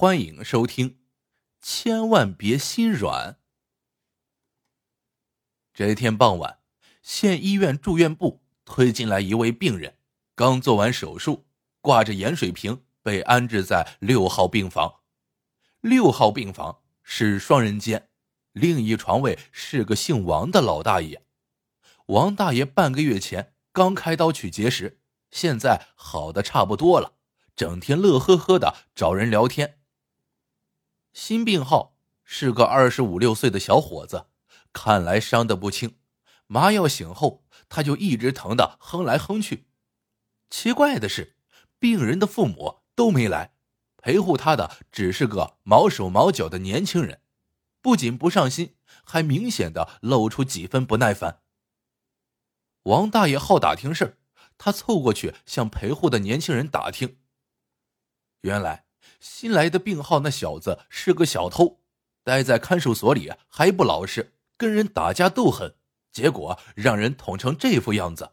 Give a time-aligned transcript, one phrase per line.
[0.00, 0.96] 欢迎收听，
[1.60, 3.36] 千万别心软。
[5.74, 6.60] 这一天傍晚，
[7.02, 9.98] 县医院住院部推进来一位病人，
[10.34, 11.44] 刚做完手术，
[11.82, 15.00] 挂着盐水瓶，被安置在六号病房。
[15.82, 18.08] 六号病房是双人间，
[18.52, 21.26] 另一床位是个姓王的老大爷。
[22.06, 27.18] 王大爷半个月前刚开刀取结石，现在好的差不多了，
[27.54, 29.76] 整天乐呵呵的找人聊天。
[31.12, 34.26] 新病号是个二十五六岁的小伙子，
[34.72, 35.96] 看来伤得不轻。
[36.46, 39.68] 麻药醒后，他就一直疼的哼来哼去。
[40.48, 41.36] 奇怪的是，
[41.78, 43.54] 病人的父母都没来，
[43.96, 47.20] 陪护他的只是个毛手毛脚的年轻人，
[47.80, 48.74] 不仅不上心，
[49.04, 51.42] 还明显的露出几分不耐烦。
[52.84, 54.18] 王大爷好打听事，
[54.58, 57.18] 他凑过去向陪护的年轻人打听。
[58.40, 58.86] 原来
[59.20, 61.80] 新来的病号那小子是个小偷，
[62.24, 65.76] 待在看守所里还不老实，跟人打架斗狠，
[66.10, 68.32] 结果让人捅成这副样子。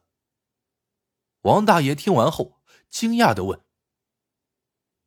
[1.42, 3.62] 王大爷听完后惊讶的问：“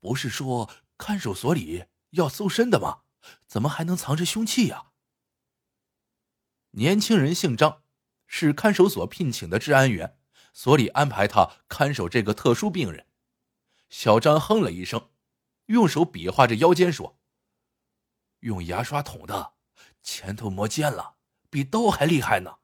[0.01, 3.01] 不是说看守所里要搜身的吗？
[3.47, 4.93] 怎么还能藏着凶器呀？”
[6.73, 7.83] 年轻人姓张。
[8.33, 10.17] 是看守所聘请的治安员，
[10.55, 13.09] 所里安排他看守这个特殊病人。
[13.89, 15.11] 小张哼了一声，
[15.71, 17.17] 用手比划着腰间说
[18.41, 19.53] ：“用牙刷捅的，
[20.03, 21.15] 前头磨尖了，
[21.49, 22.59] 比刀还厉害呢。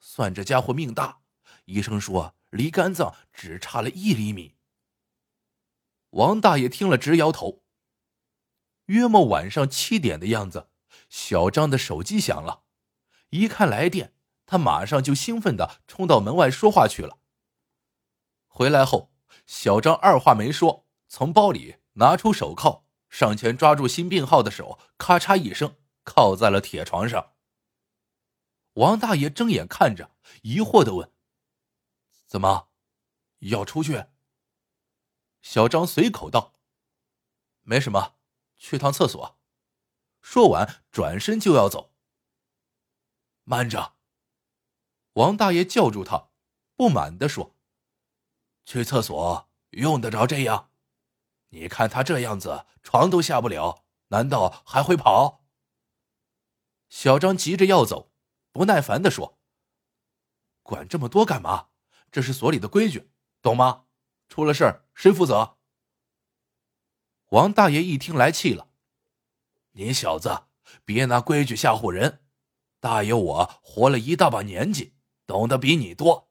[0.00, 1.20] 算这家伙命大，
[1.66, 4.56] 医生说离肝脏只差了一厘米。”
[6.10, 7.62] 王大爷听了直摇头。
[8.86, 10.68] 约莫晚上七点的样子，
[11.08, 12.64] 小张的手机响了，
[13.30, 14.14] 一看来电。
[14.46, 17.18] 他马上就兴奋的冲到门外说话去了。
[18.46, 19.12] 回来后，
[19.44, 27.34] 小张二话没说，从包里拿出手铐，上前抓住新病号的手，咔嚓一声铐在了铁床上。
[28.74, 31.10] 王大爷睁眼看着，疑惑的问
[32.28, 32.68] ：“怎么，
[33.38, 34.06] 要出去？”
[35.40, 36.54] 小张随口道
[37.62, 38.16] ：“没什么，
[38.56, 39.38] 去趟厕所。”
[40.20, 41.94] 说完，转身就要走。
[43.44, 43.94] 慢着。
[45.14, 46.28] 王大爷叫住他，
[46.74, 47.56] 不满的说
[48.66, 50.70] ：“去厕所用得着这样？
[51.50, 55.44] 你看他这样子，床都下不了，难道还会跑？”
[56.88, 58.12] 小张急着要走，
[58.52, 59.38] 不耐烦的说
[60.62, 61.68] ：“管这么多干嘛？
[62.10, 63.10] 这是所里的规矩，
[63.42, 63.84] 懂吗？
[64.28, 65.56] 出了事儿谁负责？”
[67.30, 68.68] 王大爷一听来气了
[69.72, 70.44] ：“你小子
[70.84, 72.24] 别拿规矩吓唬人！
[72.80, 74.94] 大爷我活了一大把年纪。”
[75.26, 76.30] 懂得比你多，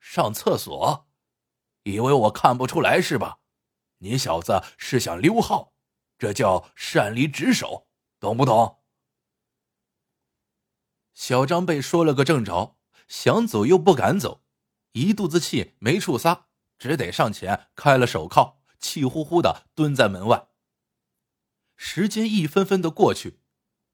[0.00, 1.06] 上厕所，
[1.82, 3.38] 以为我看不出来是吧？
[3.98, 5.72] 你小子是想溜号，
[6.18, 7.86] 这叫擅离职守，
[8.18, 8.82] 懂不懂？
[11.12, 14.42] 小张被说了个正着，想走又不敢走，
[14.92, 16.46] 一肚子气没处撒，
[16.78, 20.48] 只得上前开了手铐，气呼呼的蹲在门外。
[21.76, 23.40] 时间一分分的过去，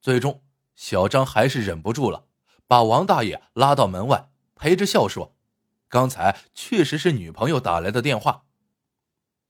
[0.00, 0.42] 最终
[0.74, 2.26] 小张还是忍不住了。
[2.66, 5.36] 把王大爷拉到门外，陪着笑说
[5.88, 8.46] ：“刚才确实是女朋友打来的电话。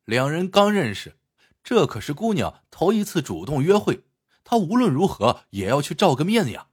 [0.05, 1.19] 两人刚认识，
[1.63, 4.05] 这可是姑娘头一次主动约会，
[4.45, 6.69] 他无论如何也要去照个面呀。”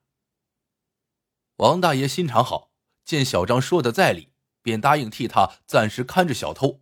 [1.58, 2.72] 王大爷心肠好，
[3.04, 6.82] 见小张说的在理，便答应替他暂时看着小偷。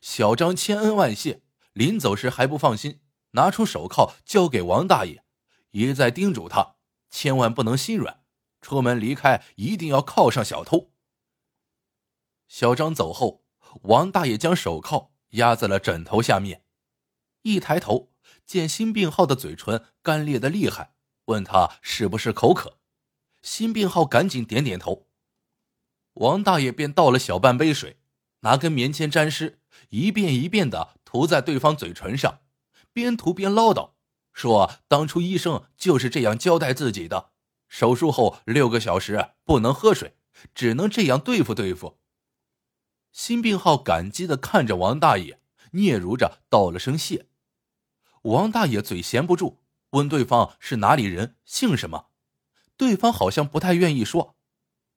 [0.00, 3.00] 小张千恩万谢，临走时还不放心，
[3.32, 5.22] 拿出手铐交给王大爷，
[5.72, 6.76] 一再叮嘱他
[7.10, 8.22] 千万不能心软。
[8.60, 10.92] 出门离开一定要铐上小偷。
[12.48, 13.44] 小张走后，
[13.82, 16.62] 王大爷将手铐压在了枕头下面，
[17.42, 18.12] 一抬头
[18.46, 20.94] 见新病号的嘴唇干裂的厉害，
[21.26, 22.78] 问他是不是口渴。
[23.42, 25.06] 新病号赶紧点点头。
[26.14, 27.98] 王大爷便倒了小半杯水，
[28.40, 32.40] 拿根棉签沾湿，一遍一遍的涂在对方嘴唇上，
[32.92, 33.92] 边涂边唠叨，
[34.32, 37.30] 说当初医生就是这样交代自己的。
[37.68, 40.16] 手术后六个小时不能喝水，
[40.54, 41.97] 只能这样对付对付。
[43.18, 45.40] 新病号感激的看着王大爷，
[45.72, 47.26] 嗫嚅着道了声谢。
[48.22, 49.58] 王大爷嘴闲不住，
[49.90, 52.10] 问对方是哪里人，姓什么。
[52.76, 54.36] 对方好像不太愿意说，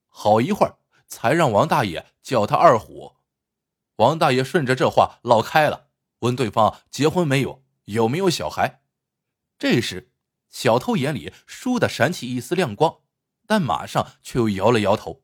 [0.08, 0.78] 好一会儿
[1.08, 3.14] 才让王大爷叫他二虎。
[3.96, 5.88] 王大爷顺着这话唠开了，
[6.20, 8.84] 问对方结婚没有，有没有小孩。
[9.58, 10.12] 这时。
[10.48, 13.00] 小偷眼里倏地闪起一丝亮光，
[13.48, 15.24] 但马上却又摇了摇头。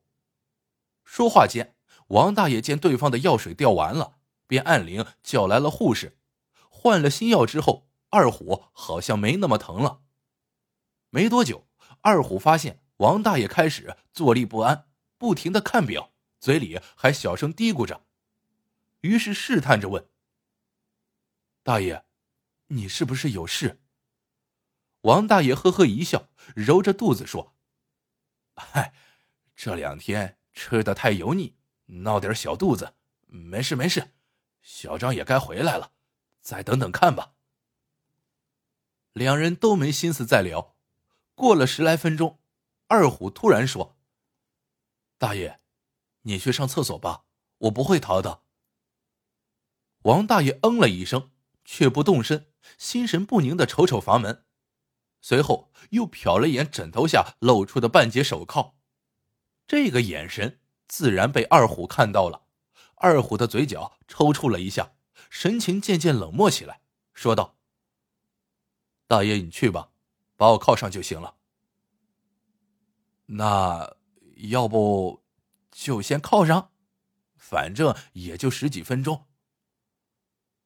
[1.04, 1.76] 说话间，
[2.08, 6.18] 王大爷见对方的药水掉完了，便按铃叫来了护士，
[6.70, 10.02] 换了新药之后，二虎好像没那么疼了。
[11.10, 11.68] 没多久，
[12.00, 14.86] 二虎发现王大爷开始坐立不安，
[15.18, 18.06] 不停的看表，嘴里还小声嘀咕着，
[19.00, 20.08] 于是试探着问
[21.62, 22.04] ：“大爷，
[22.68, 23.82] 你是不是有事？”
[25.02, 27.54] 王大爷呵呵一笑，揉着肚子说
[28.56, 28.94] ：“嗨，
[29.54, 31.54] 这两天吃的太油腻，
[31.88, 32.94] 闹点小肚子，
[33.26, 34.12] 没事没事。
[34.62, 35.92] 小张也该回来了，
[36.40, 37.34] 再等等看吧。”
[39.12, 40.76] 两人都没心思再聊。
[41.34, 42.40] 过了十来分钟，
[42.86, 43.96] 二虎突然说
[45.18, 45.60] ：“大爷，
[46.22, 47.24] 你去上厕所吧，
[47.58, 48.42] 我不会逃的。”
[50.02, 51.30] 王大爷嗯了一声，
[51.64, 54.44] 却不动身，心神不宁的瞅瞅房门。
[55.20, 58.76] 随后又瞟了一眼枕头下露出的半截手铐，
[59.66, 62.42] 这个眼神自然被二虎看到了。
[62.96, 64.94] 二虎的嘴角抽搐了一下，
[65.30, 66.80] 神情渐渐冷漠起来，
[67.14, 67.54] 说道
[69.06, 69.90] ：“大爷，你去吧，
[70.34, 71.36] 把我铐上就行了。
[73.26, 73.94] 那
[74.48, 75.22] 要不
[75.70, 76.72] 就先铐上，
[77.36, 79.26] 反正也就十几分钟。”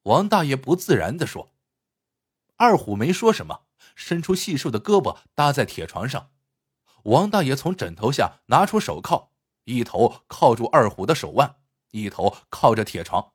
[0.03, 1.53] 王大爷不自然的说。
[2.55, 3.65] 二虎没说什么。
[3.95, 6.31] 伸出细瘦的胳膊搭在铁床上，
[7.03, 9.32] 王大爷从枕头下拿出手铐，
[9.65, 11.57] 一头铐住二虎的手腕，
[11.91, 13.33] 一头靠着铁床，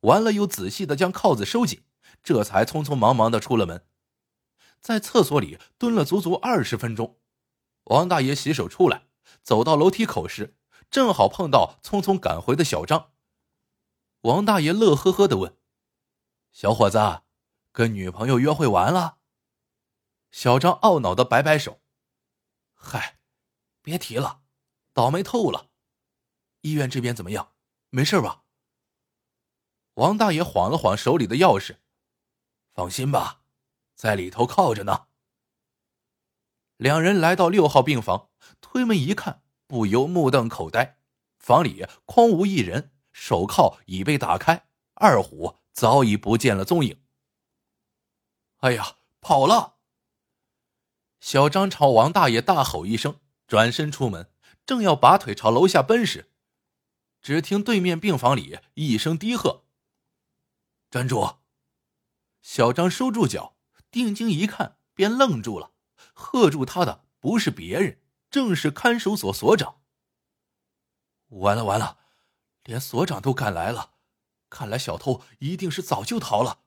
[0.00, 1.84] 完了又仔细的将铐子收紧，
[2.22, 3.86] 这才匆匆忙忙的出了门，
[4.80, 7.20] 在厕所里蹲了足足二十分钟。
[7.84, 9.06] 王大爷洗手出来，
[9.42, 10.56] 走到楼梯口时，
[10.90, 13.12] 正好碰到匆匆赶回的小张。
[14.22, 15.58] 王大爷乐呵呵的问
[16.52, 17.22] ：“小伙子，
[17.72, 19.18] 跟女朋友约会完了？”
[20.30, 21.80] 小张懊恼的摆摆手
[22.72, 23.18] ：“嗨，
[23.82, 24.41] 别提了，
[24.92, 25.70] 倒霉透了。
[26.62, 27.52] 医院这边怎么样？
[27.90, 28.44] 没事吧？”
[29.94, 31.76] 王大爷晃了晃手里的钥匙
[32.72, 33.42] ：“放心吧，
[33.94, 35.08] 在里头靠着呢。”
[36.78, 38.30] 两人来到六号病房，
[38.60, 40.98] 推门一看，不由目瞪口呆。
[41.38, 47.04] 房里空无一人，手铐已被打开，二虎早已不见了踪影。
[48.58, 49.76] 哎呀，跑了！
[51.20, 54.31] 小张朝王大爷大吼一声，转身出门，
[54.64, 56.30] 正要拔腿朝楼下奔时，
[57.20, 59.64] 只听对面病房里一声低喝
[60.90, 61.36] ：“站住！”
[62.42, 63.56] 小张收住脚，
[63.90, 65.72] 定睛一看，便愣住了。
[66.12, 68.00] 喝住他的不是别人，
[68.30, 69.82] 正是看守所所长。
[71.28, 71.98] 完了完了，
[72.64, 73.94] 连所长都赶来了，
[74.50, 76.60] 看来小偷一定是早就逃了。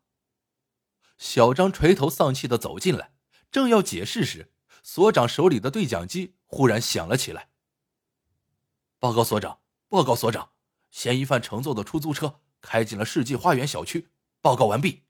[1.17, 3.13] 小张垂头丧气的走进来。
[3.51, 4.51] 正要解释时，
[4.83, 7.51] 所长手里的对讲机忽然响了起来。
[9.05, 10.49] 报告所长，报告所长，
[10.89, 14.09] 嫌疑犯乘坐的出租车开进了世纪花园小区。
[14.41, 15.03] 报告完毕。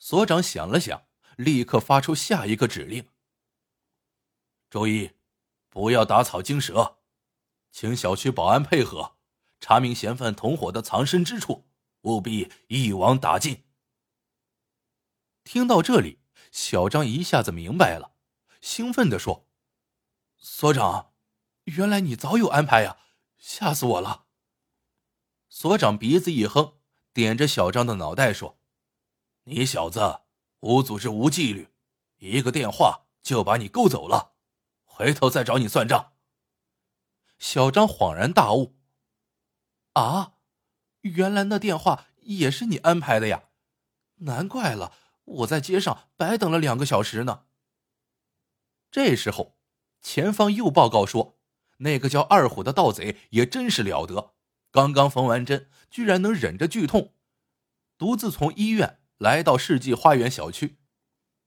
[0.00, 1.04] 所长想了想，
[1.36, 3.06] 立刻发出下一个指令：
[4.68, 5.12] 注意，
[5.68, 6.98] 不要打草惊蛇，
[7.70, 9.14] 请小区保安配合，
[9.60, 11.68] 查明嫌犯同伙的藏身之处，
[12.00, 13.62] 务必一网打尽。
[15.44, 16.18] 听到这里。
[16.50, 18.14] 小张一下子明白了，
[18.60, 19.46] 兴奋的说
[20.38, 21.12] ：“所长，
[21.76, 22.98] 原来你早有安排呀，
[23.36, 24.26] 吓死我了！”
[25.48, 26.74] 所长鼻子一哼，
[27.12, 28.58] 点着小张的脑袋说
[29.44, 30.20] ：“你小子
[30.60, 31.68] 无组织无纪律，
[32.18, 34.34] 一个电话就把你勾走了，
[34.84, 36.12] 回头再找你算账。”
[37.38, 38.76] 小张恍然大悟
[39.94, 40.34] ：“啊，
[41.00, 43.44] 原来那电话也是你安排的呀，
[44.16, 44.92] 难怪了。”
[45.28, 47.44] 我在街上白等了两个小时呢。
[48.90, 49.58] 这时候，
[50.00, 51.37] 前方又报告说，
[51.78, 54.34] 那个叫二虎的盗贼也真是了得，
[54.70, 57.14] 刚刚缝完针，居然能忍着剧痛，
[57.96, 60.78] 独自从医院来到世纪花园小区，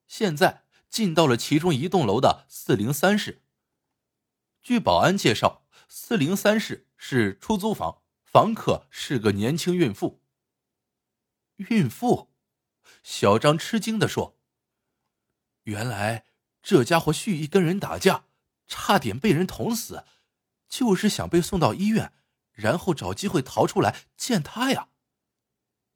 [0.08, 3.44] 现在进到了其中一栋楼的四零三室。
[4.62, 10.22] 据保安介绍，四零三室是出租房，房客是个年轻孕妇。
[11.58, 12.30] 孕妇。
[13.04, 14.38] 小张吃惊的说
[15.64, 16.26] ：“原来
[16.62, 18.26] 这家伙蓄意跟人打架，
[18.68, 20.04] 差点被人捅死，
[20.72, 22.14] 就是想被送到医院，
[22.54, 24.88] 然后找机会逃出来见他呀。”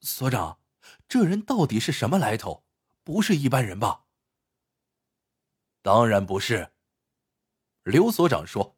[0.02, 0.60] 所长，
[1.08, 2.66] 这人到底是什么来头？
[3.06, 4.04] 不是一般人吧？
[5.82, 6.74] 当然不是。
[7.84, 8.78] 刘所长说：“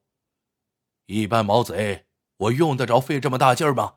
[1.08, 2.06] 一般毛贼，
[2.38, 3.96] 我用得着费这么大劲儿吗？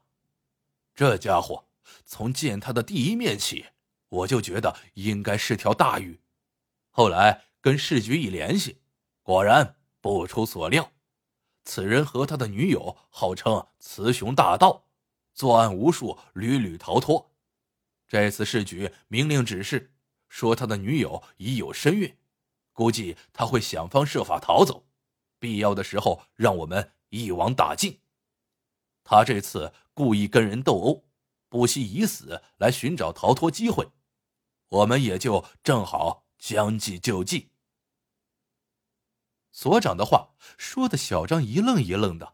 [0.94, 1.68] 这家伙
[2.04, 3.66] 从见他的第一面起。”
[4.10, 6.20] 我就觉得应该是条大鱼，
[6.88, 8.82] 后来跟市局一联系，
[9.22, 10.90] 果然不出所料，
[11.64, 14.84] 此人和他的女友号称雌雄大盗，
[15.34, 17.30] 作案无数，屡屡逃脱。
[18.08, 19.92] 这次市局明令指示，
[20.28, 22.16] 说他的女友已有身孕，
[22.72, 24.86] 估计他会想方设法逃走，
[25.38, 28.00] 必要的时候让我们一网打尽。
[29.04, 31.04] 他这次故意跟人斗殴，
[31.48, 33.88] 不惜以死来寻找逃脱机会，
[34.68, 37.49] 我们也就正好将计就计。
[39.60, 42.32] 所长的话说的小张一愣一愣的，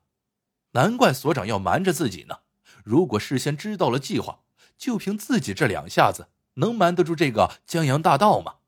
[0.75, 2.43] 难怪所长要瞒着自己呢。
[2.85, 4.45] 如果事先知道了计划，
[4.79, 8.59] 就凭自己这两下子，能瞒得住这个江洋大盗吗？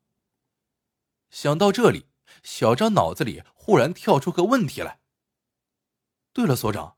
[1.29, 2.07] 想到这里，
[2.43, 4.99] 小张脑子里忽然跳出个问题来。
[6.33, 6.97] 对了，所长，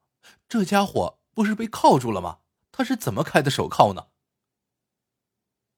[0.50, 2.40] 这家伙不是被铐住了吗？
[2.72, 4.08] 他是怎么开的手铐呢？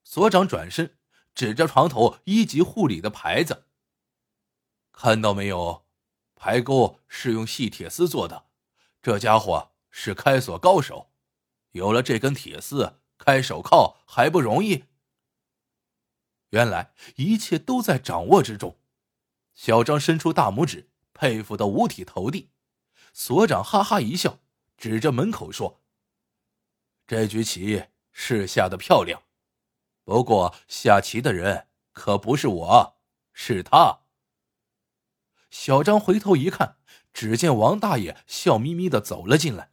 [0.06, 0.98] 所长转身
[1.36, 3.66] 指着床头一级护理的牌子。
[4.94, 5.86] 看到没有，
[6.36, 8.46] 排钩是用细铁丝做的，
[9.02, 11.12] 这家伙是开锁高手，
[11.72, 14.86] 有了这根铁丝，开手铐还不容易。
[16.52, 18.80] 原来一切都在掌握之中，
[19.56, 22.52] 小张伸出大拇指，佩服的五体投地。
[23.12, 24.40] 所长哈哈一笑，
[24.78, 25.82] 指着门口说
[27.08, 29.24] ：“这局棋是下的漂亮，
[30.04, 32.98] 不过下棋的人可不是我，
[33.34, 34.02] 是他。”
[35.54, 36.78] 小张回头一看，
[37.14, 39.72] 只见王大爷笑眯眯的走了进来。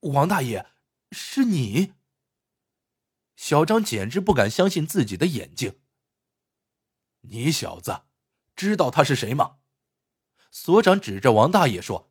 [0.00, 0.66] 王大爷，
[1.12, 1.92] 是你？
[3.36, 5.80] 小张简直不敢相信自己的眼睛。
[7.20, 8.04] 你小子，
[8.56, 9.58] 知道他是谁吗？
[10.50, 12.10] 所长指着王大爷说：“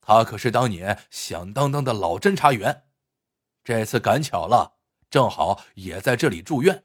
[0.00, 2.86] 他可是当年响当当的老侦查员，
[3.64, 4.78] 这次赶巧了，
[5.10, 6.84] 正好也在这里住院。”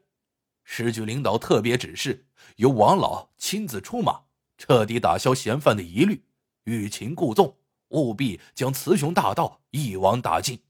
[0.71, 6.23] 市局领导特别指示，由王老亲自出马，彻底打消嫌犯的疑虑，
[6.65, 7.57] 欲擒故纵，
[7.87, 10.63] 务必将雌雄大盗一网打尽。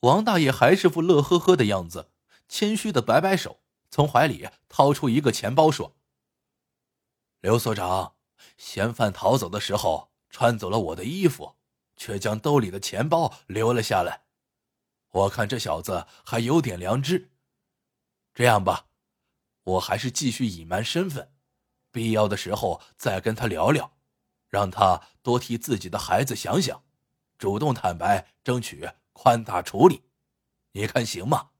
[0.00, 2.10] 王大爷还是副乐呵呵的样子，
[2.48, 3.60] 谦虚的摆摆手，
[3.92, 5.96] 从怀里掏出一个钱包，说
[7.40, 8.16] ：“刘所长，
[8.58, 11.54] 嫌犯逃走的时候穿走了我的衣服，
[11.96, 14.24] 却将兜里的钱包留了下来。
[15.12, 17.30] 我看这小子还有点良知。”
[18.36, 18.88] 这样吧，
[19.62, 21.32] 我还是继续隐瞒身份，
[21.90, 23.96] 必要的时候再跟他聊聊，
[24.50, 26.84] 让他多替自己的孩子想想，
[27.38, 30.02] 主动坦白，争取宽大处理，
[30.72, 31.52] 你看行吗？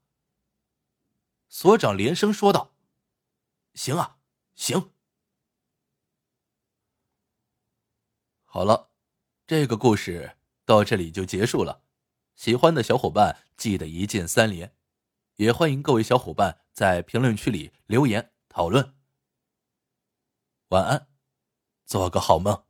[1.49, 2.75] 所长连声说道
[3.73, 4.19] ：“行啊，
[4.55, 4.93] 行。”
[8.45, 8.91] 好了，
[9.47, 11.83] 这个故事到这里就结束了，
[12.35, 14.76] 喜欢的小伙伴记得一键三连。
[15.37, 18.95] 也欢迎各位小伙伴在评论区里留言讨论。
[20.69, 21.09] 晚安，
[21.85, 22.66] 做个好梦。